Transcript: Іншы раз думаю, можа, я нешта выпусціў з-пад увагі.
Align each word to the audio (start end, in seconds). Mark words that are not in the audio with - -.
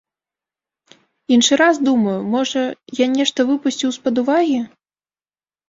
Іншы 1.35 1.53
раз 1.63 1.75
думаю, 1.89 2.17
можа, 2.37 2.63
я 3.03 3.11
нешта 3.15 3.39
выпусціў 3.53 3.89
з-пад 3.99 4.15
увагі. 4.25 4.59